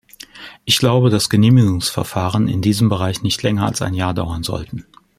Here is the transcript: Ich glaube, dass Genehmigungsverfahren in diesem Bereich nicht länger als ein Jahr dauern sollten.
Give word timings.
Ich 0.65 0.79
glaube, 0.79 1.11
dass 1.11 1.29
Genehmigungsverfahren 1.29 2.47
in 2.47 2.63
diesem 2.63 2.89
Bereich 2.89 3.21
nicht 3.21 3.43
länger 3.43 3.67
als 3.67 3.83
ein 3.83 3.93
Jahr 3.93 4.15
dauern 4.15 4.41
sollten. 4.41 4.83